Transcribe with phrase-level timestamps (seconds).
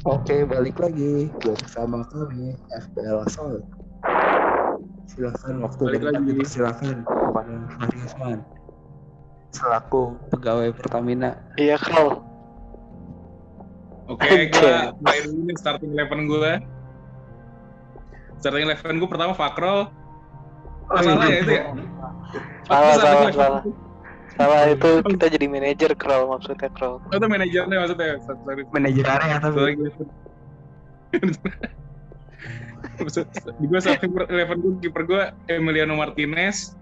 [0.00, 3.60] Oke, balik lagi bersama kami FPL Sol.
[5.12, 6.14] Silakan waktu Balik lagi.
[6.16, 8.40] kami silakan kepada Fahri Usman
[9.50, 11.36] selaku pegawai Pertamina.
[11.58, 12.22] Iya Kral.
[14.08, 14.50] Oke, Anjay.
[14.50, 14.74] gue
[15.04, 16.52] main dulu nih starting eleven gue.
[18.42, 19.90] Starting eleven gue pertama Fakrol.
[20.90, 21.64] Oh, salah ya itu ya?
[22.66, 23.62] Salah, salah, salah.
[24.40, 24.48] 11.
[24.48, 26.96] Salah itu kita jadi manajer Kral maksudnya Kral.
[26.96, 28.16] Oh, itu manajernya maksudnya.
[28.24, 28.62] Sorry.
[28.72, 29.72] Manajer area Satu tapi.
[33.60, 36.72] Di gue starting eleven gue kiper gue Emiliano Martinez.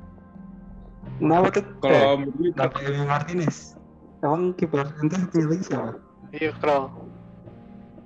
[1.19, 1.65] kenapa tuh?
[1.67, 3.75] Eh, Kalau Mudrik kenapa Emi Martinez?
[4.23, 5.91] Emang kiper ente satu lagi siapa?
[6.31, 6.83] Iya Kral.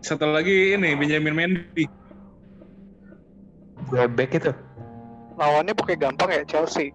[0.02, 1.84] satu lagi ini Benjamin Mendy.
[3.86, 4.52] Gue back itu.
[5.36, 6.92] Lawannya pakai gampang ya Chelsea.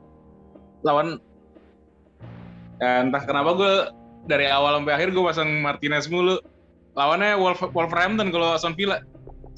[0.86, 1.18] lawan
[2.82, 3.74] ya, entah kenapa gue
[4.28, 6.38] dari awal sampai akhir gue pasang Martinez mulu
[6.98, 9.00] lawannya Wolf Wolverhampton kalau Aston Villa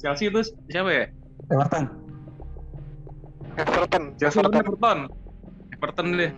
[0.00, 0.40] Chelsea itu
[0.72, 1.04] siapa ya
[1.50, 1.84] Everton.
[3.58, 4.04] Everton.
[4.20, 4.60] Chelsea Everton.
[4.62, 4.98] Everton
[5.74, 6.32] Everton deh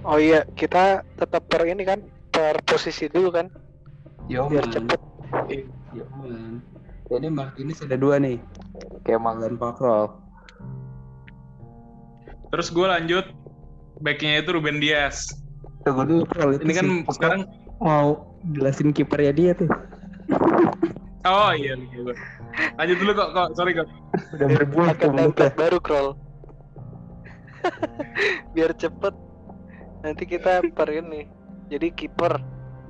[0.00, 2.00] Oh iya, kita tetap per ini kan,
[2.32, 3.52] per posisi dulu kan,
[4.32, 4.72] Yo, biar man.
[4.72, 5.00] cepet.
[5.92, 6.64] Yo, man.
[7.12, 8.40] Jadi Martinez ada dua nih.
[9.04, 10.16] Kemal dan Pakrol.
[12.50, 13.30] terus gue lanjut
[14.00, 15.30] backnya itu Ruben Dias
[15.80, 16.60] Tunggu dulu, Krol.
[16.60, 17.40] Itu ini kan si Pakrol sekarang
[17.80, 18.08] mau
[18.52, 19.68] jelasin kipernya dia tuh.
[21.24, 22.12] oh iya iya.
[22.76, 23.88] lanjut dulu kok kok sorry kok
[24.36, 25.08] Udah mulutnya.
[25.08, 26.08] template baru Kral.
[28.56, 29.14] biar cepet.
[30.00, 31.28] Nanti kita per ini.
[31.68, 32.40] Jadi kiper,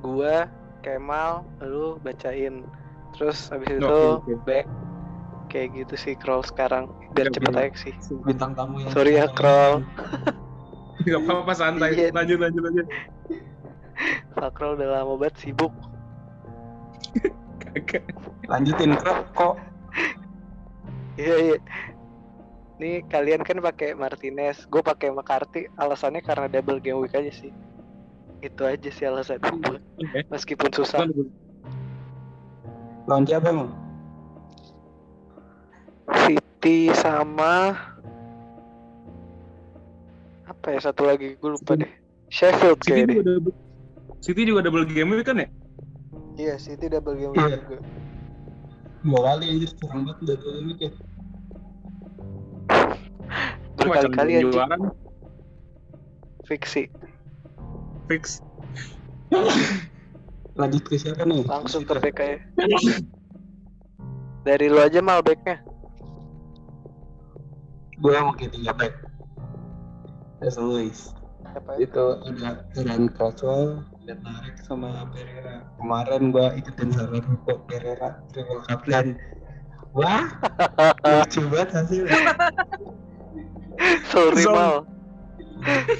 [0.00, 0.46] gua,
[0.80, 2.64] Kemal, lu bacain.
[3.18, 3.98] Terus habis itu
[4.46, 4.66] back
[5.50, 6.90] kayak gitu sih Kral sekarang.
[7.14, 7.94] Biar Oke, cepet aja sih.
[8.22, 9.82] bintang tamu yang Sorry ya, Krol.
[11.06, 12.08] nggak apa-apa santai Iya.
[12.12, 12.86] lanjut lanjut lanjut
[14.32, 15.72] Fakro udah lama banget sibuk.
[17.60, 18.00] Kagak.
[18.48, 19.54] lanjutin Krol kok
[21.20, 21.56] Iya iya.
[22.80, 25.68] Nih kalian kan pakai Martinez, gue pakai McCarthy.
[25.76, 27.52] Alasannya karena double game week aja sih.
[28.40, 29.76] Itu aja sih alasan gue.
[30.00, 30.18] Oke.
[30.32, 31.04] Meskipun susah.
[33.04, 33.74] lawan siapa emang
[36.24, 37.74] City sama
[40.60, 41.88] apa ya satu lagi gue lupa deh.
[42.28, 43.16] Sheffield City kayak deh.
[43.16, 43.54] juga double
[44.20, 45.48] City juga double game week kan ya
[46.36, 47.44] Iya City double game Iya.
[47.48, 47.78] week juga.
[49.00, 50.94] dua kali anjir kurang banget udah dua ini kayak
[53.72, 54.88] Berkali-kali Macam aja
[56.44, 56.84] fiksi.
[58.04, 58.44] fix
[60.52, 62.36] lanjut ke siapa nih Langsung ke back aja.
[64.42, 65.56] Dari lu aja mal backnya.
[67.96, 68.92] gue mau ke tiga back
[70.40, 71.82] Siapa ya?
[71.82, 79.18] itu ada Ryan Crouchwell Bednarek sama Pereira kemarin gue ikutin saran kok Pereira triple captain
[79.96, 80.30] wah
[81.04, 82.18] lucu banget hasilnya
[84.12, 84.84] Sorry mal.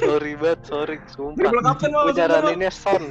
[0.05, 0.97] Sorry banget, sorry.
[1.09, 1.37] Sumpah.
[1.41, 3.03] Triple captain mal Gue nyaraninnya Son.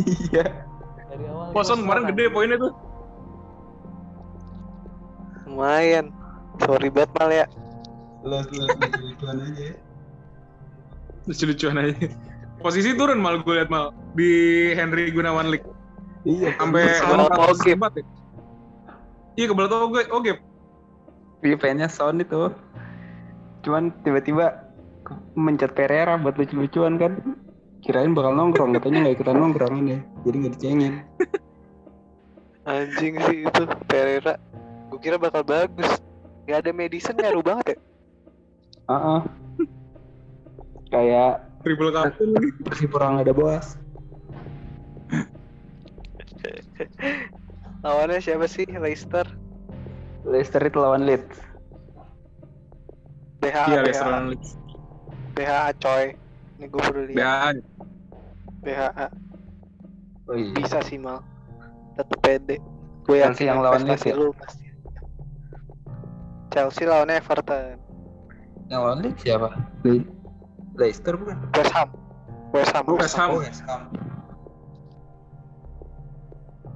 [0.00, 0.64] iya
[1.12, 2.72] Dari awal Poson kemarin gede poinnya tuh
[5.48, 6.08] Lumayan.
[6.64, 7.46] Sorry banget mal ya.
[8.20, 9.89] lu lu lu aja ya
[11.28, 11.94] lucu-lucuan aja
[12.60, 14.30] posisi turun mal gue liat mal di
[14.76, 15.66] Henry Gunawan League
[16.28, 17.00] iya sampai
[17.48, 17.76] Ogep.
[17.80, 18.04] empat ya
[19.36, 20.34] iya kebelet oge oge
[21.40, 22.52] Dia pengennya sound itu.
[23.64, 24.60] Cuman tiba-tiba
[25.32, 27.16] mencet Pereira buat lucu-lucuan kan.
[27.80, 30.04] Kirain bakal nongkrong, katanya nggak ikutan nongkrong ini.
[30.28, 30.94] Jadi nggak dicengin.
[32.68, 34.36] Anjing sih itu Pereira.
[34.92, 35.88] Gue kira bakal bagus.
[36.44, 37.78] Gak ada medicine nyaru banget ya.
[38.92, 39.20] Heeh.
[40.90, 43.66] Kayak triple captain lagi Persipura nggak ada bos.
[47.84, 48.66] Lawannya siapa sih?
[48.68, 49.24] Leicester.
[50.26, 51.40] Leicester itu lawan Leeds.
[53.40, 53.72] BHA.
[53.72, 54.48] iya BHA, Leicester League
[55.32, 56.04] BHA coy.
[56.60, 57.56] Ini gue baru lihat.
[58.60, 59.06] BHA.
[60.28, 60.52] Oh iya.
[60.60, 61.24] Bisa sih mal.
[61.96, 62.56] Tetep pede.
[63.08, 64.14] Gue Chelsea yakin yang lawan Leeds ya?
[64.14, 64.68] lu pasti.
[66.52, 67.80] Chelsea lawannya Everton.
[68.68, 69.48] Yang lawan Leeds siapa?
[69.88, 70.19] Le-
[70.80, 71.36] Leicester bukan?
[71.52, 71.88] West Ham.
[72.56, 72.84] West Ham.
[72.88, 73.28] West Ham.
[73.30, 73.82] Oh, West Ham.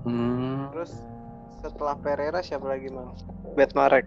[0.05, 0.93] Hmm, Terus
[1.65, 3.17] setelah Pereira siapa lagi mal?
[3.57, 4.05] Betmarek.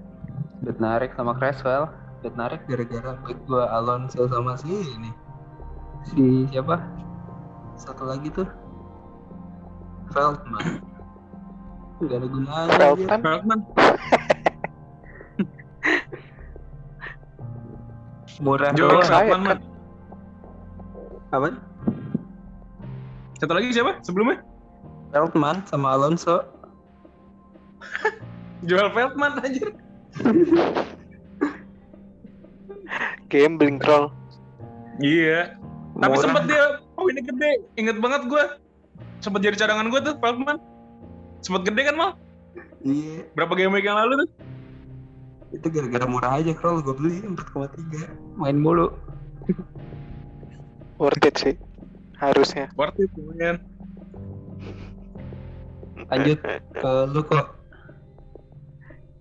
[0.61, 1.89] Bednarek sama Creswell.
[2.21, 5.09] Bednarek gara-gara back gua Alonso sama si ini.
[6.05, 6.77] Si siapa?
[7.73, 8.45] Satu lagi tuh.
[10.13, 10.85] Feldman.
[12.05, 12.69] Gak ada gunanya.
[12.77, 13.19] Feldman.
[13.25, 13.59] Feldman
[18.38, 19.01] Murah doang.
[19.01, 19.59] saya Feldman man.
[21.31, 21.51] Apa?
[23.38, 24.41] satu lagi siapa sebelumnya
[25.13, 26.41] Feldman sama Alonso.
[28.68, 29.69] Joel Feldman anjir.
[33.31, 34.09] Gambling troll.
[34.97, 35.53] Iya.
[36.01, 36.24] Tapi Murah.
[36.25, 36.63] sempat dia
[36.97, 37.51] poinnya gede.
[37.77, 38.44] Ingat banget gue.
[39.21, 40.57] Sempat jadi cadangan gue tuh Feldman.
[41.45, 42.12] Sempat gede kan mal?
[42.81, 44.29] Iya, Berapa game week yang lalu tuh?
[45.56, 48.35] itu gara-gara murah aja Kroll gue beli 4,3.
[48.35, 48.91] Main mulu.
[50.97, 51.55] Worth it sih.
[52.17, 52.73] Harusnya.
[52.73, 53.61] Worth it lumayan.
[56.11, 56.39] Lanjut
[56.73, 57.45] ke lu kok.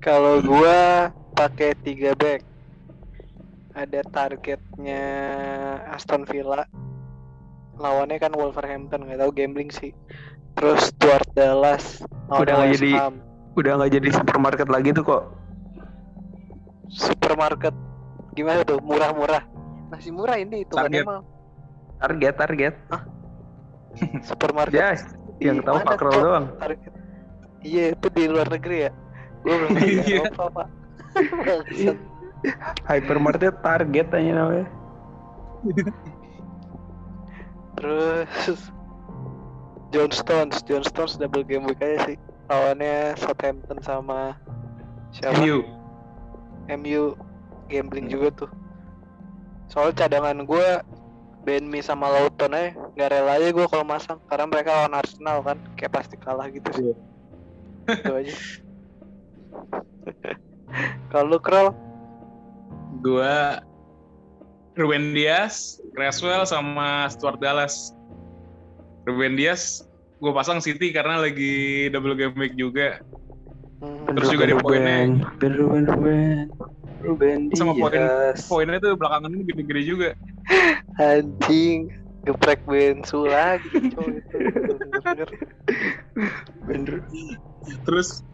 [0.01, 2.41] Kalau gua pakai tiga back.
[3.77, 5.05] Ada targetnya
[5.93, 6.65] Aston Villa.
[7.77, 9.93] Lawannya kan Wolverhampton, nggak tahu gambling sih.
[10.57, 12.01] Terus Stuart Dallas.
[12.33, 13.15] Udah lawannya nggak jadi- Ham.
[13.57, 15.25] Udah nggak jadi supermarket lagi tuh kok.
[16.87, 17.75] supermarket.
[18.39, 18.79] Gimana tuh?
[18.79, 19.43] Murah-murah.
[19.91, 21.03] Masih murah ini itu Target.
[21.03, 21.21] mal.
[21.97, 22.75] Target, target.
[24.23, 24.77] Supermarket.
[24.77, 24.91] Ya,
[25.41, 26.47] yang tahu Pak Kroll doang.
[26.61, 26.93] Target.
[27.65, 28.91] Iya, itu di luar negeri ya.
[29.43, 30.23] Gua belum di Iya.
[30.29, 30.69] Eropa, Pak.
[32.87, 34.67] Hypermarket target aja namanya.
[37.77, 38.61] Terus
[39.93, 42.17] John Stones, John Stones double game week aja sih.
[42.47, 44.37] Lawannya Southampton sama
[45.11, 45.41] siapa?
[45.41, 45.65] MU.
[46.71, 47.03] MU
[47.67, 48.51] gambling juga tuh.
[49.67, 50.69] Soal cadangan gue
[51.47, 55.39] Ben Mi sama Lauton aja nggak rela aja gue kalau masang karena mereka lawan Arsenal
[55.47, 56.91] kan kayak pasti kalah gitu sih.
[57.87, 58.35] Itu aja.
[61.15, 61.71] kalau lu Krol
[62.99, 63.63] Gua
[64.77, 67.97] Ruben Dias, Creswell sama Stuart Dallas.
[69.09, 69.87] Ruben Dias
[70.19, 72.99] gue pasang City karena lagi double game week juga.
[73.81, 75.07] hmm, Terus juga dia poinnya.
[75.07, 76.47] Ruben, Ruben, Ruben.
[77.07, 78.45] Ruben Sama poin- Dias.
[78.47, 80.11] Poinnya tuh belakangan ini gede-gede juga.
[81.03, 81.91] anjing
[82.27, 84.39] geprek bensu lagi cowok itu.
[86.67, 86.97] Bener.
[87.87, 88.27] Terus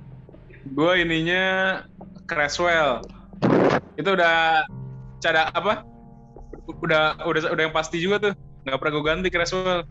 [0.64, 1.44] gue ininya
[2.24, 3.04] Creswell.
[4.00, 4.64] Itu udah
[5.20, 5.84] cada apa?
[6.80, 8.34] Udah udah udah yang pasti juga tuh.
[8.64, 9.84] Nggak pernah gue ganti Creswell.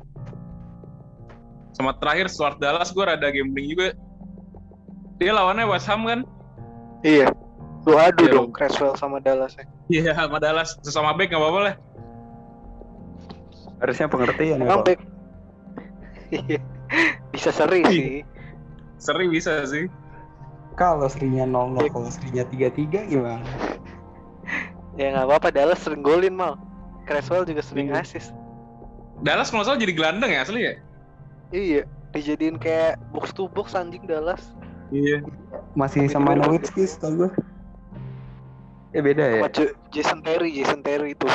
[1.71, 3.93] Sama terakhir Stuart Dallas gue rada gambling juga.
[5.21, 6.25] Dia lawannya West Ham kan?
[7.05, 7.29] Iya.
[7.81, 8.49] Lu adu Iya, dong.
[8.53, 9.65] Creswell sama Dallas ya.
[9.89, 10.77] Iya sama Dallas.
[10.85, 11.75] Sesama back nggak apa-apa lah.
[13.81, 14.99] Harusnya pengertian ya back.
[16.29, 16.59] Iya.
[17.33, 18.21] Bisa seri sih.
[19.01, 19.89] Seri bisa sih.
[20.77, 23.43] Kalau serinya 0 kalau serinya 33 gimana?
[24.95, 26.55] Ya nggak apa-apa Dallas sering golin mal.
[27.09, 28.05] Creswell juga sering Iya.
[28.05, 28.29] assist.
[29.25, 30.73] Dallas kalau salah jadi gelandang ya asli ya?
[31.49, 31.81] Iya.
[32.13, 34.53] Dijadiin kayak box to box anjing Dallas.
[34.93, 35.25] Iya.
[35.73, 37.31] Masih Tapi sama Nowitzki setahu gue.
[38.91, 39.47] Eh beda ya?
[39.89, 41.27] Jason Terry, Jason Terry itu.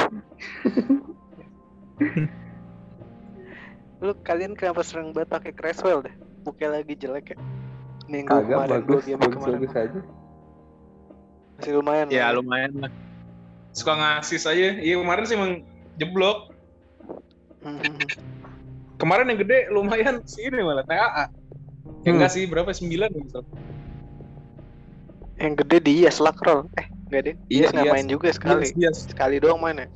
[4.05, 6.13] Lu kalian kenapa sering banget pakai Creswell deh?
[6.45, 7.39] Bukannya lagi jelek ya?
[8.07, 9.55] Minggu Kagak kemarin, bagus, game bagus, kemarin.
[9.59, 10.01] bagus aja.
[11.57, 12.07] Masih lumayan.
[12.13, 12.33] Ya lah.
[12.39, 12.93] lumayan lah.
[13.73, 14.69] Suka ngasih aja.
[14.79, 15.53] Iya kemarin sih emang
[15.97, 16.53] jeblok.
[18.97, 21.29] Kemarin yang gede lumayan sih ini malah TAA.
[21.29, 21.29] Ya
[22.09, 22.17] Hmm.
[22.17, 22.73] enggak sih, berapa?
[22.73, 23.45] 9 misal.
[25.37, 26.65] Yang gede Dias lah Krol.
[26.81, 27.35] Eh, enggak deh.
[27.49, 27.95] Iya, Dias nggak Dias.
[27.95, 28.67] main juga sekali.
[28.75, 29.89] Dias, Sekali doang main ya.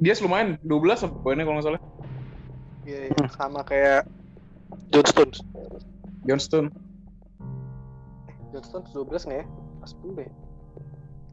[0.00, 1.82] Dias lumayan, 12 apa poinnya kalau nggak salah.
[2.84, 3.24] Iya, iya.
[3.32, 4.08] sama kayak
[4.92, 5.38] John Stones.
[6.24, 6.72] Johnston.
[8.52, 9.46] John Stones 12 nggak ya?
[9.80, 10.30] Pas 10 ya?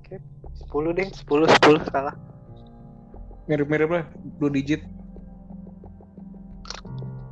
[0.03, 0.15] Oke,
[0.67, 2.15] 10 deh, 10, 10 salah.
[3.47, 4.03] Mirip-mirip lah,
[4.39, 4.83] 2 digit.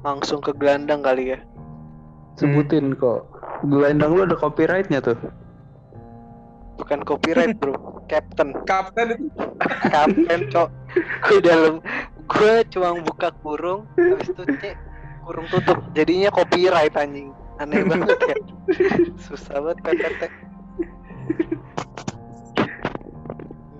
[0.04, 1.40] Langsung ke gelandang kali ya.
[2.40, 3.28] Sebutin kok.
[3.68, 5.20] Gelandang lu ada copyrightnya tuh.
[6.80, 7.76] Bukan copyright bro,
[8.08, 8.56] Captain.
[8.64, 9.28] Kapten itu.
[9.92, 10.70] Kapten cok.
[11.28, 11.84] Gue dalam,
[12.26, 14.76] gue cuma buka kurung, habis itu cek
[15.28, 15.78] kurung tutup.
[15.94, 17.36] Jadinya copyright anjing.
[17.60, 18.36] Aneh banget ya.
[19.20, 20.22] Susah banget PPT.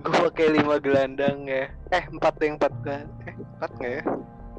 [0.04, 1.72] Gue pakai lima gelandang ya.
[1.90, 3.08] Eh empat deh empat kan.
[3.24, 4.02] Eh empat nggak ya?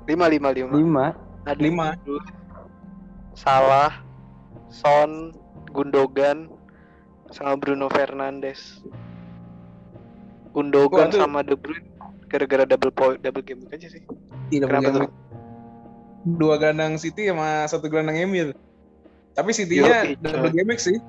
[0.10, 0.74] Lima lima lima.
[0.74, 1.32] 5.
[1.46, 1.98] Ada Lima.
[3.34, 4.06] Salah,
[4.70, 5.34] Son,
[5.74, 6.52] Gundogan,
[7.32, 8.80] sama Bruno Fernandes.
[10.52, 11.88] Gundogan itu- sama De Bruyne
[12.28, 14.04] gara-gara double point, double game aja sih.
[14.52, 15.12] Iya, Kenapa tuh?
[16.24, 18.52] Dua gelandang City sama satu gelandang MU.
[19.32, 21.00] Tapi City-nya double game sih.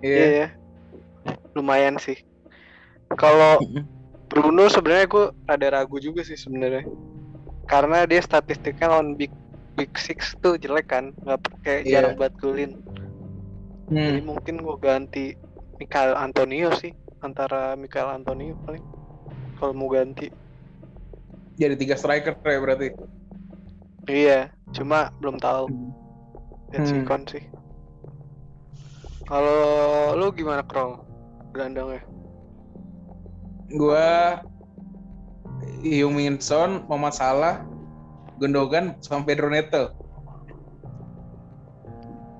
[0.00, 0.28] Iya Iya.
[0.36, 0.48] ya.
[1.52, 2.20] Lumayan sih.
[3.10, 3.56] Kalau
[4.30, 6.84] Bruno sebenarnya gue ada ragu juga sih sebenarnya.
[7.64, 9.32] Karena dia statistiknya lawan Big
[9.72, 12.04] Big Six tuh jelek kan, nggak pakai Iya.
[12.04, 12.72] jarang banget golin.
[13.90, 14.22] Jadi Hmm.
[14.22, 15.24] mungkin gue ganti
[15.78, 18.84] Mikael Antonio sih antara Mikael Antonio paling
[19.58, 20.30] kalau mau ganti.
[21.58, 22.88] Jadi tiga striker ya berarti.
[24.10, 25.70] Iya, cuma belum tahu.
[26.74, 27.04] Lihat Hmm.
[27.04, 27.44] sikon sih.
[29.28, 30.98] Kalau lu gimana Kroll?
[31.54, 32.02] Gelandangnya?
[33.70, 34.42] Gua
[35.82, 37.54] Heung-min Son, Muhammad Salah,
[38.38, 39.94] Gundogan, sama Pedro Neto.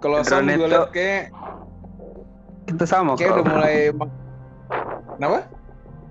[0.02, 0.66] Kalau Son gue Neto.
[0.66, 1.23] liat kayak
[2.66, 3.76] Kita sama kayak udah mulai
[5.16, 5.38] Kenapa?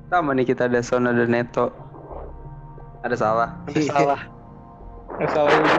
[0.07, 1.67] Sama nih kita ada Son ada Neto.
[3.01, 3.49] Ada salah.
[3.67, 4.21] Ada salah.
[5.17, 5.75] Nggak salah juga.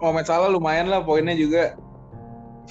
[0.00, 1.76] Muhammad Salah lumayan lah poinnya juga.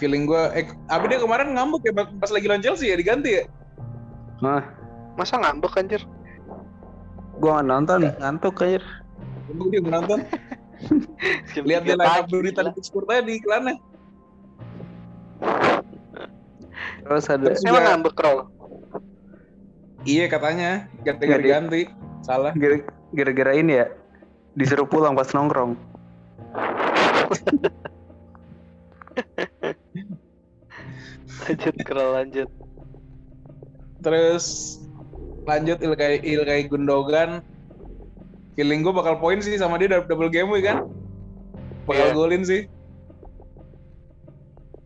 [0.02, 3.44] Feeling gue, eh, tapi dia kemarin ngambek ya pas lagi lawan Chelsea ya diganti ya.
[4.40, 4.64] Nah,
[5.20, 6.02] Masa ngambek anjir?
[7.40, 8.80] gua nggak nonton, ngantuk aja.
[9.52, 10.24] Gue dia nonton.
[11.60, 12.72] Lihat dia line pagi, berita di.
[12.72, 13.76] Pittsburgh tadi iklannya.
[17.00, 18.40] Terus ada Terus Emang ngambek Kroll?
[20.08, 20.88] Iya katanya,
[21.44, 21.82] di- ganti.
[22.24, 22.52] Salah.
[22.56, 23.88] gara- gara-gara ini ya
[24.56, 25.76] disuruh pulang pas nongkrong.
[31.40, 32.50] Lanjut Kroll lanjut.
[34.00, 34.78] Terus
[35.44, 37.42] lanjut Ilkay Ilkay Gundogan.
[38.60, 40.84] Feeling gue bakal poin sih sama dia dou- double game week kan.
[41.88, 42.14] Bakal Iya.
[42.14, 42.68] golin sih.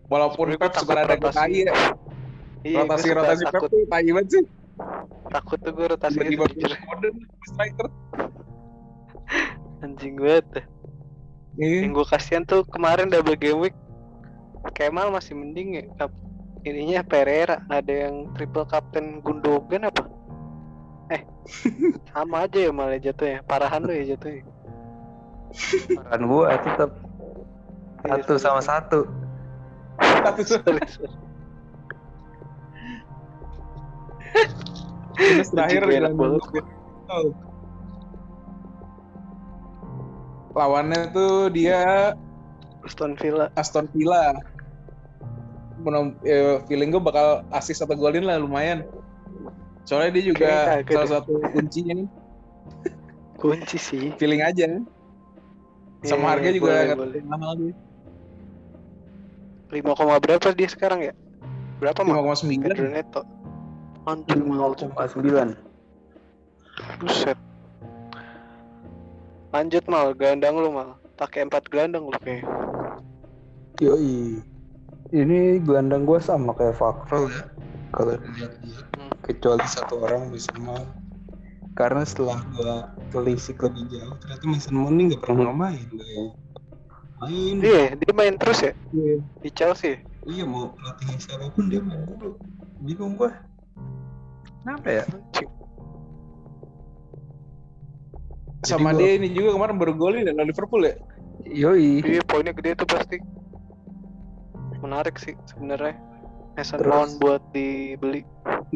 [0.05, 1.33] Walaupun Pep suka ada rotasi.
[1.33, 1.73] tai ya.
[2.61, 4.43] Iya, Rotasi rotasi Pep tuh tai banget sih.
[5.25, 6.71] takut tuh gue rotasi Tiba-tiba jujur.
[6.77, 7.87] Foden striker.
[9.81, 10.65] Anjing banget dah.
[11.55, 11.77] Iya.
[11.81, 13.73] Yang gue kasihan tuh kemarin double game week
[14.71, 15.83] Kemal masih mending ya
[16.63, 20.12] Ininya Pereira Ada yang triple captain Gundogan apa?
[22.13, 24.43] Sama aja ya malah jatuhnya Parahan lu ya jatuhnya
[26.09, 26.91] Kan gua tetap
[28.03, 28.99] Iya, satu sama satu.
[30.27, 30.41] Satu.
[35.15, 35.81] Terus terakhir.
[37.07, 37.31] Oh.
[40.53, 42.11] Lawannya tuh dia
[42.83, 44.35] Aston Villa Aston Villa.
[45.79, 48.83] Menom- eh, feeling gue bakal assist atau golin lah lumayan.
[49.83, 51.11] Soalnya dia juga Kayaknya kagak salah deh.
[51.19, 52.07] satu kuncinya nih.
[53.35, 54.65] Kunci sih Feeling aja.
[56.03, 57.21] Sama Iya, harga juga boleh, nggak boleh.
[57.23, 57.73] mahal dia.
[59.73, 61.13] 5, koma berapa dia sekarang ya?
[61.81, 62.15] Berapa mah?
[62.21, 62.61] 5,9.
[62.61, 63.21] Pedro Neto
[64.05, 65.55] Anjir mahal juga 0,9.
[66.99, 67.39] Buset
[69.53, 72.43] Lanjut mal, gelandang lu mal pakai empat gelandang lu kayak
[73.81, 74.41] Yoi.
[75.13, 77.45] Ini gelandang gua sama kayak Fakro ya.
[77.93, 78.92] Kalau dilihat-lihat Hmm.
[79.23, 80.89] Kecuali satu orang Mason Mount.
[81.73, 86.35] Karena setelah gua telisik lebih jauh, ternyata Mason Mount ini nggak pernah main kayaknya.
[87.23, 87.55] Main.
[87.63, 89.15] Iya, dia main terus ya Iya.
[89.41, 89.95] di Chelsea.
[90.27, 92.35] Iya mau pelatihnya siapa pun dia main dulu.
[92.83, 93.31] Bingung gua.
[94.63, 95.03] Kenapa ya?
[98.63, 100.95] Sama gua- dia ini juga kemarin baru golin dan Liverpool ya.
[101.43, 101.99] Yoi.
[102.03, 103.17] Iya, poinnya gede tuh pasti.
[104.79, 106.12] Menarik sih sebenarnya.
[106.53, 106.89] Mason Terus?
[106.93, 108.21] Mount buat dibeli.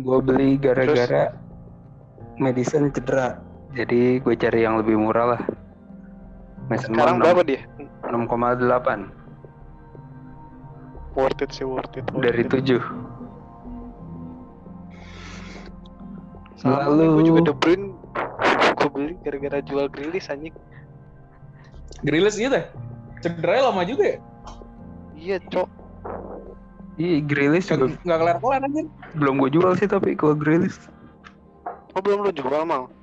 [0.01, 1.33] Gua beli gara-gara
[2.37, 3.37] Madison cedera.
[3.73, 5.41] Jadi gue cari yang lebih murah lah.
[6.67, 7.61] Mason Sekarang Mount berapa dia?
[8.07, 9.11] 6,8
[11.13, 12.05] Worth it sih, worth it.
[12.09, 12.49] worth dari it.
[12.49, 12.81] 7.
[16.57, 17.85] Sama Lalu- gue juga De Bruyne
[18.77, 20.53] gue beli gara-gara jual Grilis anjing.
[22.01, 22.65] Grilis gitu ya.
[23.21, 24.19] Cederanya lama juga ya.
[25.17, 25.69] Iya, cok.
[26.97, 28.81] Iya, Grealish juga Nggak nggak kelar-kelar aja.
[29.13, 30.77] belum gue jual sih tapi kalau Grealish
[31.93, 32.93] Oh, belum lu jual mal.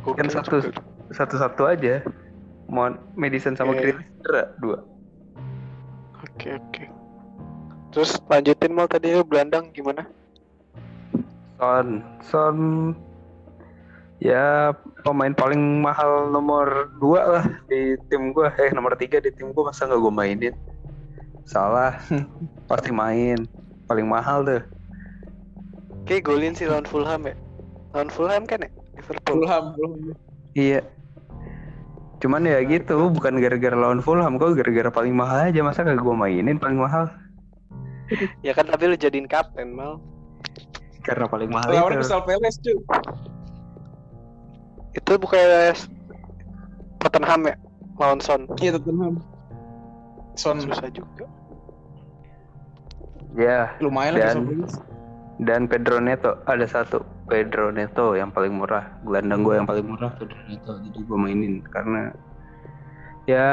[0.00, 0.78] Gua Kan satu- juga.
[1.10, 2.06] satu-satu aja.
[2.66, 3.80] Mau Madison sama Iya.
[3.80, 4.78] Grealish cedera dua.
[6.20, 6.84] Oke, oke.
[7.90, 10.06] Terus lanjutin mal tadi lu gelandang gimana?
[11.56, 11.88] Son,
[12.22, 12.56] Son
[14.18, 14.70] ya
[15.02, 18.46] pemain paling mahal nomor dua lah di tim gue.
[18.56, 20.54] Eh nomor tiga di tim gue masa nggak gue mainin?
[21.48, 21.96] Salah,
[22.70, 23.48] pasti main.
[23.88, 24.62] Paling mahal tuh.
[26.04, 27.34] Kayak golin sih lawan Fulham ya.
[27.96, 28.70] Lawan Fulham kan ya?
[29.00, 29.48] Liverpool.
[29.48, 29.64] Fulham.
[30.52, 30.84] Iya.
[32.20, 36.14] Cuman ya gitu, bukan gara-gara lawan Fulham, kok gara-gara paling mahal aja masa gak gue
[36.14, 37.08] mainin paling mahal?
[38.46, 40.00] Ya kan tapi lu jadiin kapten mal.
[41.04, 42.00] Karena paling mahal itu.
[42.00, 42.76] Crystal Palace cuy.
[44.96, 45.76] Itu bukan
[47.04, 47.56] Tottenham ya?
[48.00, 48.48] Lawan Son.
[48.56, 49.20] Iya Tottenham.
[50.40, 51.28] Son Susah juga.
[53.36, 54.78] Ya, lumayan lah Dan- Palace.
[55.38, 57.04] dan Pedro Neto ada satu.
[57.28, 58.88] Pedro Neto yang paling murah.
[59.04, 60.72] Gelandang gue yang paling murah Pedro Neto.
[60.80, 62.10] Jadi gue mainin karena
[63.28, 63.46] ya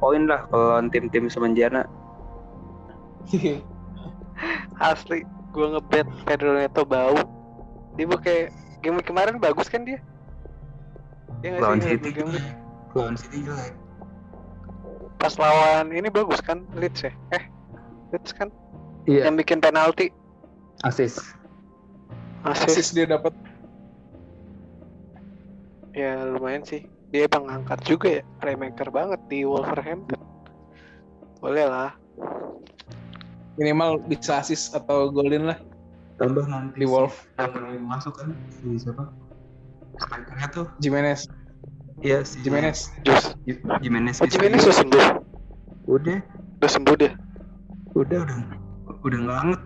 [0.00, 1.84] poin lah kalau tim-tim semenjana.
[4.82, 5.22] Asli,
[5.54, 7.14] gua ngebet Pedro Neto bau.
[7.94, 8.48] Dia kayak
[8.80, 10.00] game kemarin bagus kan dia?
[11.44, 12.32] Dia nggak Lawan sih City game.
[12.96, 13.72] Lawan City jelek.
[15.22, 17.14] pas lawan ini bagus kan Leeds ya?
[17.30, 17.46] Eh,
[18.10, 18.50] Leeds kan
[19.04, 19.26] Iya.
[19.26, 20.10] yang bikin penalti.
[20.82, 21.18] Asis.
[22.42, 22.70] Asis.
[22.70, 23.34] Asis dia dapat.
[25.92, 26.88] Ya lumayan sih.
[27.12, 30.16] Dia emang angkat juga ya, playmaker banget di Wolverhampton.
[31.38, 31.92] Boleh lah.
[33.54, 35.60] Minimal bisa asis atau golin lah
[36.16, 37.28] Tambah nanti di Wolf.
[37.36, 37.52] yang
[37.84, 39.12] masuk kan si siapa?
[40.00, 40.66] Strikernya tuh.
[40.80, 41.28] Jimenez.
[42.00, 42.88] Iya si Jimenez.
[43.04, 43.36] Jus.
[43.44, 44.16] Ji- Jimenez.
[44.18, 45.04] Oh, Jimenez udah sembuh.
[45.84, 46.18] Udah,
[46.56, 47.12] Udah sembuh dia.
[47.92, 48.36] udah, udah,
[49.02, 49.60] udah nggak anget.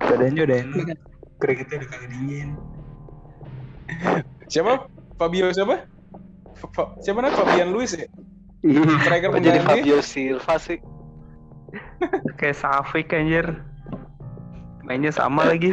[0.00, 0.98] Badannya udah enak.
[1.40, 2.48] Keringetnya udah kagak dingin.
[4.50, 4.72] Siapa?
[5.16, 5.84] Fabio siapa?
[6.72, 7.36] Fa- siapa namanya?
[7.40, 8.08] Fabian Luis ya?
[8.60, 8.80] Iya.
[9.00, 9.80] Striker Kok jadi pengganti.
[9.84, 10.78] Fabio Silva sih?
[12.40, 13.46] Kayak Safik anjir.
[14.84, 15.70] Mainnya sama lagi.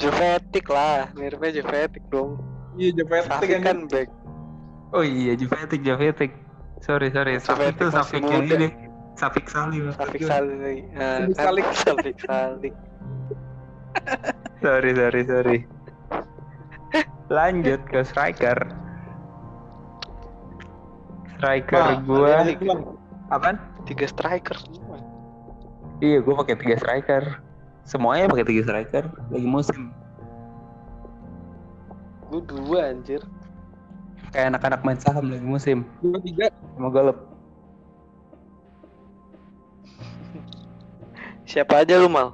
[0.00, 2.40] Jovetic lah, miripnya Jovetic dong.
[2.74, 3.86] Iya, Jovetic Safi kan.
[3.86, 4.08] back.
[4.90, 6.32] Oh iya, Jovetic, Jovetic.
[6.82, 7.38] Sorry, sorry.
[7.38, 8.68] Safik Jovetic tuh masih Safik yang ini.
[9.14, 10.28] Safik maksud Safik gue.
[10.28, 10.82] Salik.
[10.96, 11.66] Nah, Safik kan Salik.
[11.76, 12.74] Safik Salik.
[14.62, 15.58] Sorry, sorry, sorry.
[17.28, 18.58] Lanjut ke striker.
[21.36, 22.82] Striker Wah, gua ada Bang.
[23.34, 23.56] apaan?
[23.82, 25.02] Tiga striker semua.
[25.98, 27.22] Iya, gua pakai tiga striker.
[27.82, 29.90] Semuanya pakai tiga striker lagi musim.
[32.30, 33.20] Gue dua anjir.
[34.32, 36.46] Kayak anak-anak main saham lagi musim Dua tiga.
[36.78, 37.18] sama golep.
[41.52, 42.32] Siapa aja lu mal?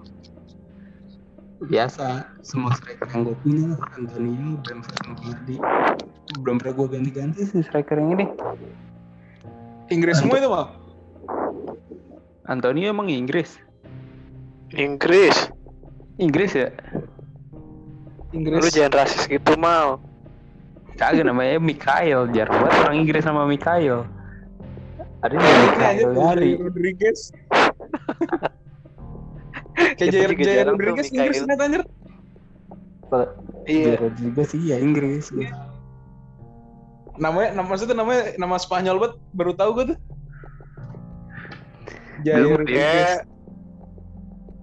[1.58, 3.82] Biasa, semua striker yang gue punya lah.
[3.98, 5.56] Antonio, Bamford, Vardy.
[6.38, 8.30] Belum pernah gue ganti-ganti sih striker yang ini.
[9.90, 10.70] Inggris semua itu mal.
[12.46, 13.58] Antonio emang Inggris?
[14.70, 15.50] Inggris.
[16.22, 16.70] Inggris ya?
[18.30, 18.62] Inggris.
[18.62, 19.98] Lu jangan rasis gitu mal.
[20.94, 24.06] Kagak namanya Mikael, jarang banget orang Inggris sama Mikael.
[25.26, 27.34] Ada dari Rodriguez.
[29.98, 31.22] Kayak Jair juga Jair jarang tuh Rodriguez Mikael.
[31.26, 31.82] Inggris net anjir.
[33.68, 33.92] Iya.
[34.16, 35.24] juga sih ya Inggris.
[37.18, 39.98] Namanya nama maksudnya namanya nama Spanyol banget baru tahu gue tuh.
[42.22, 42.78] Jair Dulu Rodriguez.
[42.78, 43.18] Kayak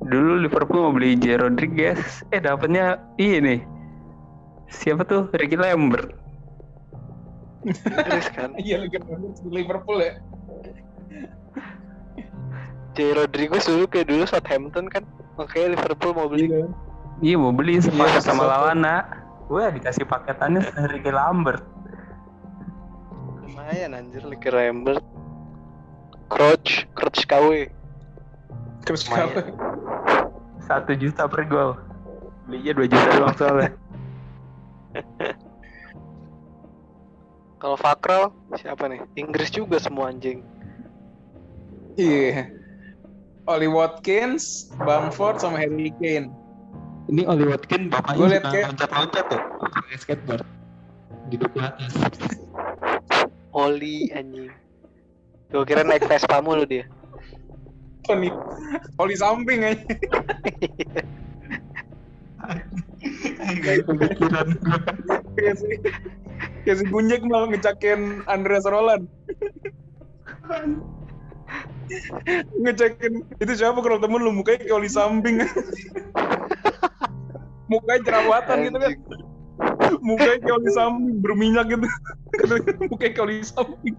[0.06, 3.60] Dulu Liverpool mau beli J Rodriguez, eh dapatnya iya nih.
[4.70, 5.26] Siapa tuh?
[5.34, 6.14] Ricky Lambert.
[7.66, 8.54] Inggris kan.
[8.62, 8.86] Iya
[9.50, 10.22] Liverpool ya.
[12.94, 15.04] J Rodriguez dulu kayak dulu Southampton kan.
[15.36, 16.48] Makanya Liverpool mau beli.
[16.48, 16.68] Iya.
[17.24, 18.44] Iya mau beli sepaket Iya, sama.
[18.48, 18.96] Lawana.
[19.48, 21.64] Wah dikasih paketannya Ricky Lambert.
[23.46, 25.04] Lumayan anjir Liga Lambert.
[26.28, 27.70] Crouch, Crouch KW.
[28.84, 29.30] Terus Lumayan.
[29.30, 29.42] kenapa?
[30.66, 31.78] Satu juta per gol.
[32.50, 33.72] Belinya dua juta doang soalnya.
[37.62, 39.02] Kalau Fakral siapa nih?
[39.18, 40.42] Inggris juga semua anjing.
[41.96, 42.50] Iya.
[43.46, 46.34] Oli Watkins, Bamford sama Harry Kane.
[47.06, 49.42] Ini Oli Watkins bapaknya liat kayak- loncat-loncat tuh.
[49.62, 50.46] Pakai skateboard.
[51.30, 51.94] Di atas.
[53.54, 54.50] Oli anjing.
[55.54, 56.90] Gue kira naik Vespa mulu dia.
[58.10, 58.34] Oli,
[58.98, 59.86] Oli samping aja.
[63.62, 64.48] Gak kepikiran.
[65.38, 65.68] Kayak si,
[66.66, 69.06] kayak si Gunjek mau ngecakin Andreas Roland.
[72.60, 75.42] Ngecakin itu siapa kalau temen lu mukanya kayak Oli samping.
[77.72, 78.92] mukanya jerawatan gitu kan.
[80.02, 81.88] Mukanya kayak Oli samping berminyak gitu.
[82.92, 83.96] mukanya kayak Oli samping.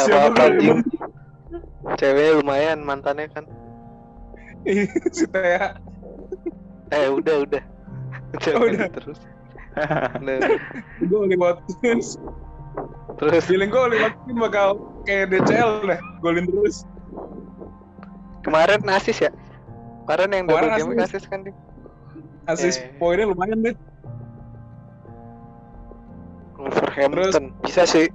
[0.00, 0.82] Siapa emang?
[1.96, 3.44] Ceweknya lumayan mantannya kan.
[5.14, 5.80] si Thea.
[6.92, 7.62] Eh udah udah.
[8.42, 8.88] Jangan udah.
[8.92, 9.20] terus.
[11.06, 12.18] Gue Oli Watkins.
[13.18, 16.00] Terus Feeling gue Oli Watkins bakal kayak DCL deh.
[16.20, 16.84] Golin terus.
[18.40, 19.30] kemarin asis ya.
[20.08, 21.28] Kemarin yang double game asis.
[21.28, 21.52] kan dia.
[22.48, 22.88] Asis Eh.
[22.96, 23.76] poinnya lumayan deh.
[26.56, 28.08] Wolverhampton bisa sih.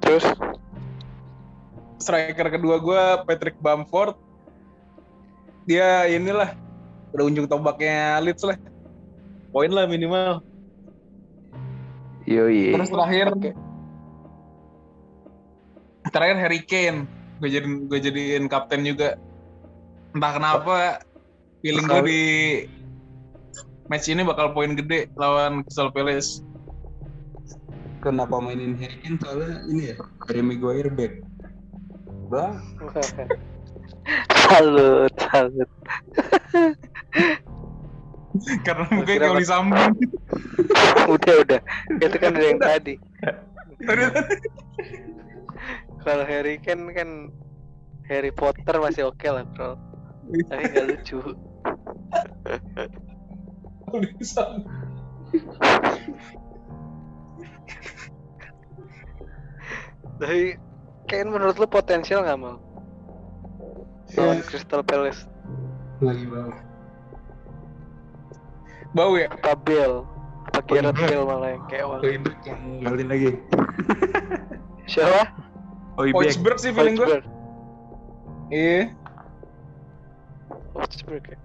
[0.00, 0.24] Terus
[1.98, 4.14] striker kedua gue Patrick Bamford
[5.68, 6.54] dia inilah
[7.12, 8.56] udah unjung tombaknya Leeds lah
[9.50, 10.40] poin lah minimal
[12.28, 12.76] Yoi.
[12.76, 13.50] terus terakhir Oke.
[16.12, 17.08] terakhir Harry Kane
[17.40, 19.16] gue jadiin gue jadiin kapten juga
[20.12, 20.76] entah kenapa
[21.64, 22.22] feeling gue di
[23.88, 26.44] match ini bakal poin gede lawan Crystal Palace
[27.98, 29.96] Kenapa mainin Harry Kane soalnya ini ya
[30.30, 31.18] Harry Maguire back.
[32.30, 32.62] Bang,
[34.46, 35.70] salut, salut.
[38.66, 39.92] karena Gua mukanya kira kayak Oli Sambung
[41.14, 41.60] udah udah.
[41.98, 42.94] Itu kan udah yang tadi.
[46.04, 47.32] Kalau Harry Kane kan
[48.08, 49.76] Harry Potter masih oke lah bro.
[50.48, 51.20] Tapi nggak lucu.
[60.18, 60.40] Tapi
[61.08, 62.60] Kane menurut lu potensial nggak mau
[64.16, 65.28] lawan Crystal Palace.
[66.00, 66.67] Lagi bawah.
[68.98, 69.30] Bau ya?
[69.30, 69.54] apa
[70.66, 71.06] Gareth iya.
[71.06, 73.30] Bale malah yang kayak Oibek yang ngalin lagi.
[74.90, 75.30] siapa
[76.02, 76.34] Oibek.
[76.34, 77.22] Hotspur sih feeling gue.
[78.50, 78.90] Iya.
[80.74, 81.38] Hotspur ya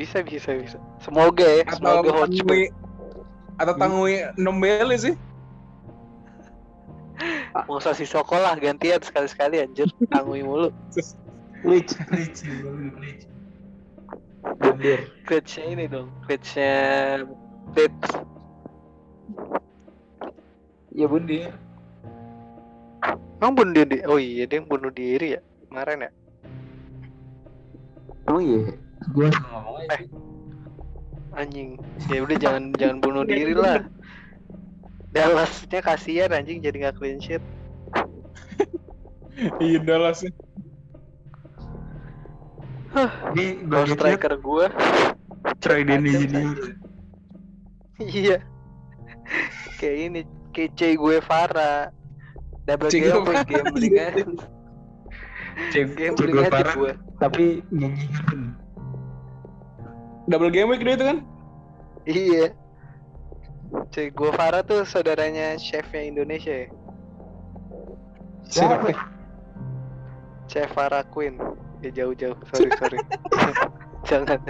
[0.00, 2.72] bisa bisa bisa semoga ya Atau semoga Tangui
[3.60, 5.14] atau Tangui Nombele sih.
[7.68, 10.72] mau usah si sekolah gantian sekali-sekali anjir tangui mulu
[11.60, 12.40] Leach, Leach,
[14.40, 14.58] Leach.
[14.60, 15.00] Bandir.
[15.28, 16.72] Glitch-nya ini dong Glitch-nya
[17.76, 18.10] Leeds
[20.90, 21.54] Ya bun dia.
[23.40, 24.04] Emang bunuh diri?
[24.04, 26.10] Oh iya dia yang bunuh diri ya kemarin ya.
[28.28, 28.60] Emang iya.
[29.16, 29.96] Gue ngomong aja.
[31.40, 31.80] Anjing.
[32.10, 33.86] Ya udah jangan jangan bunuh diri lah.
[35.16, 37.42] Dallasnya kasihan anjing jadi nggak clean sheet.
[39.56, 40.34] Iya Dallas sih.
[42.90, 44.66] Ini gue striker gua
[45.62, 46.56] Troy Deeney Kacau, Junior.
[48.02, 48.38] iya.
[49.78, 51.94] Kayak ini kayak Che Guevara.
[52.66, 54.34] Double game.
[55.70, 56.74] Cek Gambling aja parah.
[56.74, 56.92] gua.
[57.18, 58.54] Tapi nyanyikan.
[60.26, 61.18] Double game week dia itu kan?
[62.04, 62.46] Iya.
[63.94, 66.68] Che Guevara tuh saudaranya chefnya Indonesia ya.
[68.50, 68.90] Siapa?
[70.50, 71.38] Chef Farah Queen.
[71.80, 72.36] Ya jauh-jauh.
[72.52, 72.98] Sorry sorry.
[74.08, 74.40] Jangan.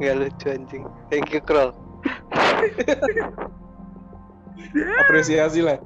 [0.00, 0.84] Nggak lucu anjing.
[1.08, 1.72] Thank you Kroll.
[5.04, 5.80] Apresiasi lah.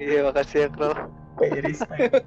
[0.00, 2.20] Iya makasih ya respect.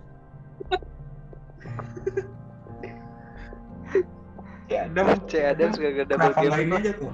[4.72, 6.80] Ya ada C Adams gak ada double kenapa game lain lah.
[6.82, 7.12] aja tuh?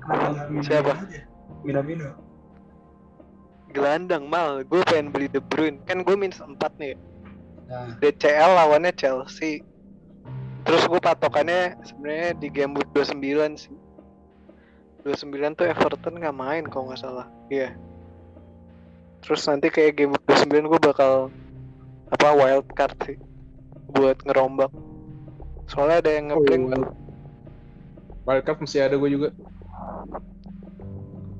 [0.00, 0.92] Kenapa Siapa?
[1.60, 2.08] Minamino.
[3.76, 4.64] Gelandang mal.
[4.64, 5.76] Gue pengen beli De Bruyne.
[5.84, 6.96] Kan gue minus 4 nih.
[7.68, 9.60] Nah, DCL lawannya Chelsea.
[10.62, 13.18] Terus gue patokannya sebenarnya di game week 29
[13.58, 13.74] sih.
[15.02, 17.26] 29 tuh Everton nggak main kalau nggak salah.
[17.50, 17.74] Iya.
[19.22, 21.34] Terus nanti kayak game week 29 gue bakal
[22.12, 23.18] apa wild card sih
[23.90, 24.70] buat ngerombak.
[25.66, 26.86] Soalnya ada yang ngeblank tuh.
[28.22, 29.28] Wildcard masih ada gue juga.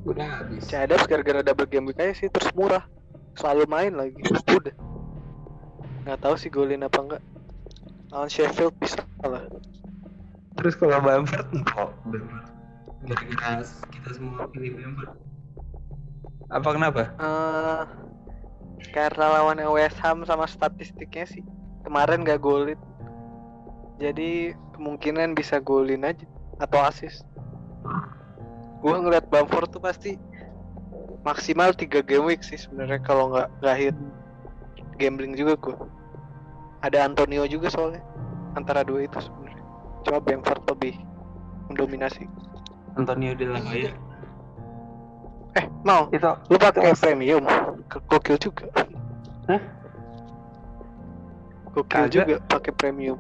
[0.03, 0.67] udah habis.
[0.67, 2.83] C Adams gara-gara double game week aja sih terus murah.
[3.39, 4.19] Selalu main lagi.
[4.51, 4.75] Udah.
[6.03, 7.23] Nggak tahu sih golin apa enggak.
[8.13, 9.49] Lawan Sheffield bisa lah.
[10.61, 12.47] Terus kalau Bamford kok Bamford.
[13.09, 15.17] Gara-gara kita semua pilih Bamford.
[16.53, 17.03] Apa kenapa?
[17.17, 17.83] Eh,
[18.93, 21.43] karena lawannya West Ham sama statistiknya sih
[21.87, 22.79] kemarin gak golin
[24.03, 26.27] jadi kemungkinan bisa golin aja
[26.59, 27.23] atau assist
[28.83, 30.19] gue ngeliat Bamford tuh pasti
[31.23, 33.97] maksimal 3 game week sih sebenarnya kalau nggak nggak hit
[34.99, 35.77] gambling juga gue
[36.83, 38.03] ada Antonio juga soalnya
[38.53, 39.63] antara dua itu sebenarnya
[40.03, 40.95] cuma Bamford lebih
[41.67, 42.27] mendominasi
[42.95, 43.91] Antonio De La Hoya.
[45.55, 47.45] eh mau Itu lu pakai premium
[47.87, 48.67] Ke- gokil juga
[49.47, 49.61] Hah?
[51.71, 52.13] gokil Kagak.
[52.13, 53.19] juga pakai premium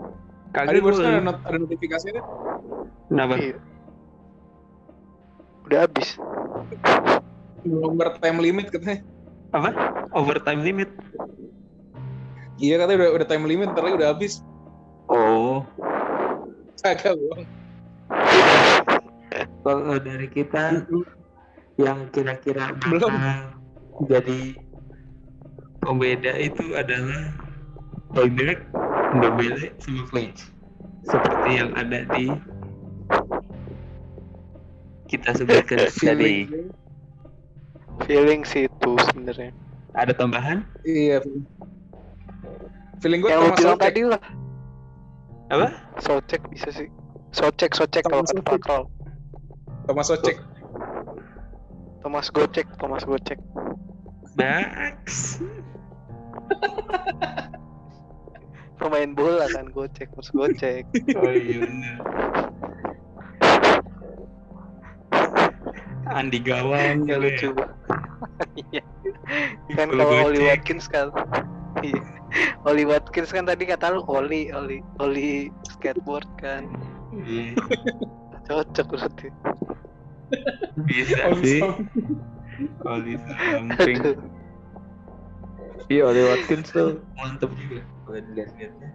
[0.52, 2.24] kagak barusan ada, not- ada notifikasi kan?
[3.08, 3.34] Kenapa?
[3.40, 3.56] Iya.
[5.64, 6.08] Udah habis.
[7.64, 9.00] Nomor time limit katanya.
[9.48, 9.70] Apa?
[10.12, 10.92] Overtime limit.
[12.62, 14.38] Iya katanya udah udah time limit, ntar lagi udah habis.
[15.10, 15.66] Oh,
[16.78, 17.46] Kagak bohong.
[19.62, 20.82] kalau dari kita
[21.78, 23.14] yang kira-kira Belum.
[24.06, 24.54] jadi
[25.82, 27.34] pembeda itu adalah
[28.14, 28.62] Hoiberg,
[29.18, 30.46] Ndombele, sama Fletch.
[31.06, 32.30] Seperti yang ada di
[35.10, 36.46] kita sebutkan tadi.
[38.06, 39.50] Feeling sih itu sebenarnya.
[39.94, 40.62] Ada tambahan?
[40.82, 41.22] Iya.
[43.02, 44.22] Feeling gue Yang bilang tadi lah.
[45.50, 45.68] Apa?
[45.98, 46.86] Socek bisa sih.
[47.34, 48.84] Socek, socek kalau Thomas kata Krol.
[49.90, 50.36] Thomas Soucek.
[52.02, 53.38] Thomas Gocek, Thomas Gocek.
[54.38, 55.38] Max.
[58.78, 60.86] Pemain bola kan Gocek, Thomas Gocek.
[61.18, 61.96] Oh iya bener.
[66.12, 67.48] Andi Gawang Gak kali lucu.
[67.50, 67.66] ya.
[68.72, 68.82] Iya.
[69.74, 70.44] kan kalau Oli.
[70.44, 71.08] Watkins kan.
[71.80, 72.21] Iya.
[72.64, 76.64] Oli Watkins kan tadi kata lu Oli, Oli, Oli skateboard kan.
[77.12, 77.58] Iya.
[78.48, 79.28] Cocok berarti.
[80.88, 81.60] Bisa sih.
[82.86, 83.98] Oli samping.
[85.90, 87.84] Iya, Oli Watkins tuh mantep juga.
[88.06, 88.88] Kalau dilihat-lihatnya.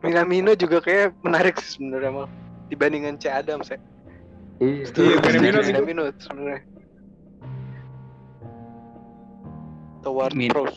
[0.00, 2.26] Minamino juga kayak menarik sih sebenarnya mal
[2.72, 3.78] dibandingkan C Adams ya.
[4.60, 5.72] Iya, Iya, Minamino sih.
[5.74, 6.62] Minamino sebenarnya.
[10.00, 10.72] Toward Min- Pros.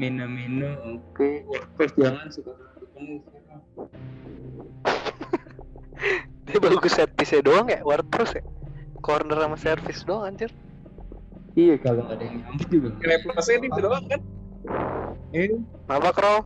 [0.00, 1.44] Minamino oke.
[1.48, 2.52] WordPress jangan suka.
[6.48, 8.42] Dia bagus set piece doang ya, Ward Pros ya.
[9.02, 10.50] Corner sama service doang anjir.
[11.52, 12.88] Iya, kalau ada yang nyambut juga.
[13.02, 14.20] Nilai plusnya itu doang kan?
[15.36, 15.56] Iya.
[15.90, 16.40] Apa Kroll?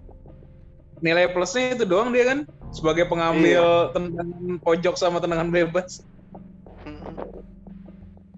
[0.99, 2.39] Nilai plusnya itu doang dia kan?
[2.75, 6.03] Sebagai pengambil tendangan pojok sama tendangan bebas.
[6.83, 7.15] Mm-mm.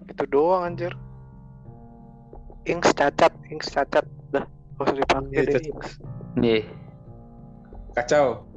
[0.05, 0.93] Itu doang anjir.
[2.69, 4.05] Inks cacat, Inks cacat.
[4.79, 5.63] Gak usah dipakai deh.
[6.39, 6.59] Iya.
[7.99, 8.47] Kacau.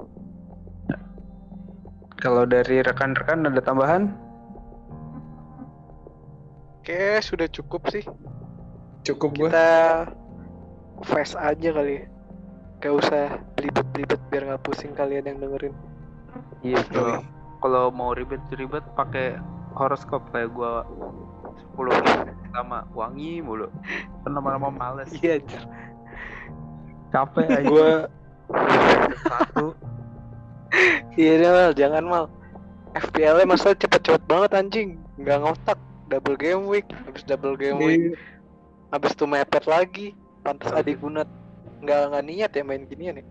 [2.23, 4.15] Kalau dari rekan-rekan ada tambahan?
[6.79, 8.07] Oke, sudah cukup sih.
[9.03, 9.51] Cukup gue.
[9.51, 10.07] Kita
[11.03, 12.07] face aja kali.
[12.79, 15.75] Gak usah belibet-belibet biar nggak pusing kalian yang dengerin.
[16.63, 17.23] Iya, kalau
[17.63, 19.39] kalau mau ribet-ribet pakai
[19.75, 20.87] horoskop kayak gua
[21.79, 23.71] 10 menit pertama wangi mulu.
[24.27, 25.11] Kan lama-lama males.
[25.19, 25.43] Iya.
[27.13, 27.69] Capek aja.
[27.69, 27.91] Gua
[29.23, 29.67] satu.
[31.15, 32.25] iya deh, mal, jangan mal.
[32.93, 34.89] FPL-nya masalah cepet-cepet banget anjing.
[35.17, 35.79] Nggak ngotak.
[36.09, 38.21] Double game week, habis double game week, Iya.
[38.93, 40.13] habis itu mepet lagi.
[40.45, 41.25] Pantas adik gunat
[41.81, 43.25] nggak nggak niat ya main ginian ya.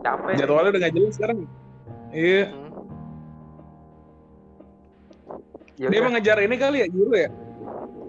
[0.00, 0.40] Capek.
[0.40, 1.38] Jadwalnya udah gak jelas sekarang.
[2.10, 2.48] Iya.
[2.48, 2.64] Hmm.
[5.76, 6.00] Ya Dia udah.
[6.00, 7.28] emang ngejar ini kali ya, Juru ya?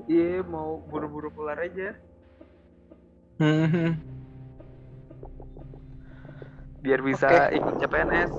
[0.08, 1.92] Iya, mau buru-buru keluar aja.
[3.38, 3.94] Hmm.
[6.82, 7.54] Biar bisa Oke.
[7.58, 8.32] ikut CPNS.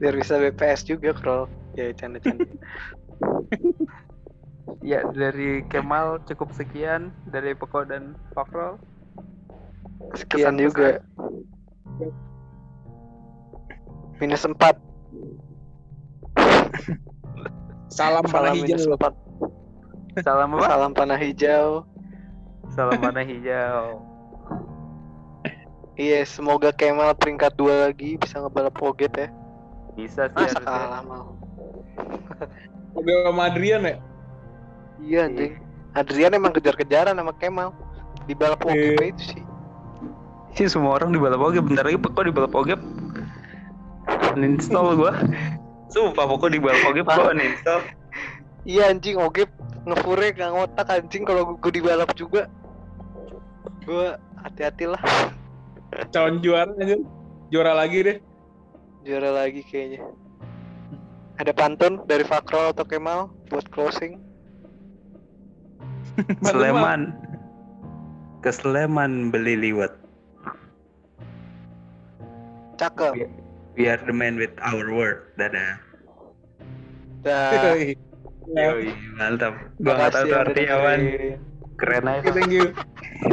[0.00, 1.44] Biar bisa BPS juga, Kroll.
[1.76, 2.48] Ya, canda-canda.
[4.80, 7.12] Ya, dari Kemal cukup sekian.
[7.28, 8.80] Dari Peko dan Fakrol.
[10.16, 11.04] Sekian juga.
[14.16, 14.56] Minus 4.
[17.92, 18.96] Salam Salam minus hijau.
[18.96, 19.12] 4.
[20.18, 20.66] Salam apa?
[20.66, 21.86] Salam panah hijau.
[22.70, 24.02] Salam warna hijau.
[26.00, 29.28] Iya, semoga Kemal peringkat 2 lagi bisa ngebalap Poget ya.
[29.92, 30.64] Bisa sih Masa harusnya.
[30.64, 31.24] kalah mal.
[32.96, 33.96] Oke sama Adrian ya?
[34.96, 35.52] Iya anjing.
[35.92, 37.76] Adrian emang kejar-kejaran sama Kemal.
[38.24, 39.12] Di balap Poget Iya.
[39.12, 39.42] itu sih.
[40.56, 42.74] Sih semua orang di balap oge bentar lagi Peko di balap oge
[44.32, 45.12] uninstall gua.
[45.92, 47.80] Sumpah Peko di balap oge Peko uninstall.
[48.64, 49.44] Iya anjing Oge
[49.88, 52.48] ngefure gak ngotak anjing kalau gue di balap juga.
[53.84, 55.02] Gue hati-hati lah
[56.12, 56.96] Calon juara aja.
[57.50, 58.18] Juara lagi deh.
[59.00, 60.04] juara lagi kayaknya.
[61.40, 64.20] Ada pantun dari Fakro atau Kemal buat closing.
[66.46, 67.16] Sleman.
[68.44, 69.96] Ke Sleman beli liwat.
[72.76, 73.16] Cakep.
[73.76, 75.32] We are the man with our word.
[75.40, 75.80] Dadah.
[77.24, 78.09] Dah.
[78.48, 78.88] Yoi.
[79.18, 79.54] Mantap.
[79.78, 80.98] Gua nggak tahu tuh artinya apaan.
[81.04, 81.38] dengerin.
[81.80, 82.28] Keren aja.
[82.32, 82.66] Thank you.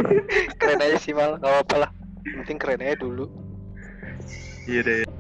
[0.60, 1.92] Keren aja sih mal, gak apa-apa lah.
[2.44, 3.28] Penting keren aja dulu.
[4.68, 5.17] Iya deh.